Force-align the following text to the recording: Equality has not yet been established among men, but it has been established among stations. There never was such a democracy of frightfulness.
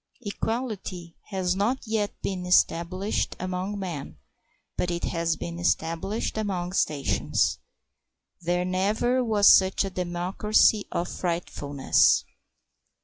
Equality 0.23 1.15
has 1.27 1.55
not 1.55 1.77
yet 1.85 2.19
been 2.23 2.47
established 2.47 3.35
among 3.39 3.77
men, 3.77 4.17
but 4.75 4.89
it 4.89 5.03
has 5.03 5.35
been 5.35 5.59
established 5.59 6.39
among 6.39 6.73
stations. 6.73 7.59
There 8.41 8.65
never 8.65 9.23
was 9.23 9.47
such 9.47 9.85
a 9.85 9.91
democracy 9.91 10.87
of 10.91 11.07
frightfulness. 11.07 12.23